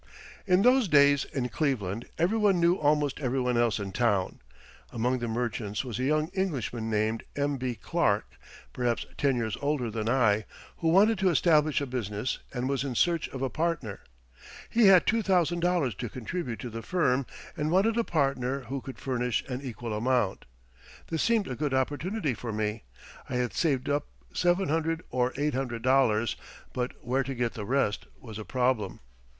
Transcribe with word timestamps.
In 0.47 0.63
those 0.63 0.87
days, 0.87 1.25
in 1.25 1.49
Cleveland, 1.49 2.07
everyone 2.17 2.59
knew 2.59 2.73
almost 2.73 3.19
everyone 3.19 3.55
else 3.55 3.77
in 3.77 3.91
town. 3.91 4.39
Among 4.91 5.19
the 5.19 5.27
merchants 5.27 5.85
was 5.85 5.99
a 5.99 6.03
young 6.05 6.29
Englishman 6.29 6.89
named 6.89 7.23
M.B. 7.35 7.75
Clark, 7.75 8.25
perhaps 8.73 9.05
ten 9.15 9.35
years 9.35 9.55
older 9.61 9.91
than 9.91 10.09
I, 10.09 10.45
who 10.77 10.87
wanted 10.87 11.19
to 11.19 11.29
establish 11.29 11.81
a 11.81 11.85
business 11.85 12.39
and 12.51 12.67
was 12.67 12.83
in 12.83 12.95
search 12.95 13.29
of 13.29 13.43
a 13.43 13.49
partner. 13.51 13.99
He 14.71 14.87
had 14.87 15.05
$2,000 15.05 15.95
to 15.99 16.09
contribute 16.09 16.57
to 16.61 16.71
the 16.71 16.81
firm, 16.81 17.27
and 17.55 17.69
wanted 17.69 17.95
a 17.95 18.03
partner 18.03 18.61
who 18.61 18.81
could 18.81 18.97
furnish 18.97 19.43
an 19.47 19.61
equal 19.61 19.93
amount. 19.95 20.45
This 21.11 21.21
seemed 21.21 21.47
a 21.47 21.53
good 21.55 21.75
opportunity 21.75 22.33
for 22.33 22.51
me. 22.51 22.85
I 23.29 23.35
had 23.35 23.53
saved 23.53 23.87
up 23.87 24.07
$700 24.33 25.01
or 25.11 25.31
$800, 25.33 26.35
but 26.73 26.93
where 27.05 27.21
to 27.21 27.35
get 27.35 27.53
the 27.53 27.65
rest 27.65 28.07
was 28.19 28.39
a 28.39 28.43
problem. 28.45 28.99